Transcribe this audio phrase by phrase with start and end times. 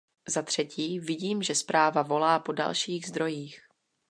[0.27, 3.67] Za třetí, vidím, že zpráva volá po dalších zdrojích.